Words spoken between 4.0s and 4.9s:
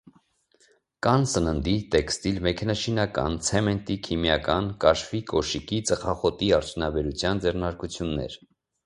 քիմիական,